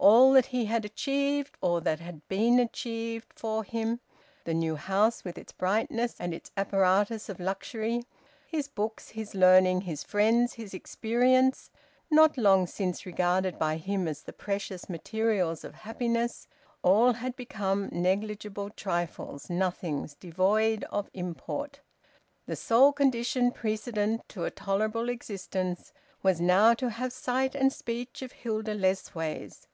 [0.00, 3.98] All that he had achieved, or that had been achieved for him
[4.44, 8.04] the new house with its brightness and its apparatus of luxury,
[8.46, 11.68] his books, his learning, his friends, his experience:
[12.12, 16.46] not long since regarded by him as the precious materials of happiness
[16.84, 21.80] all had become negligible trifles, nothings, devoid of import.
[22.46, 25.92] The sole condition precedent to a tolerable existence
[26.22, 29.66] was now to have sight and speech of Hilda Lessways.